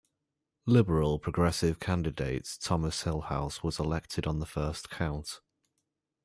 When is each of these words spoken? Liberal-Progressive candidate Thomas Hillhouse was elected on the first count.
Liberal-Progressive 0.65 1.79
candidate 1.79 2.57
Thomas 2.59 3.03
Hillhouse 3.03 3.61
was 3.61 3.79
elected 3.79 4.25
on 4.25 4.39
the 4.39 4.47
first 4.47 4.89
count. 4.89 5.41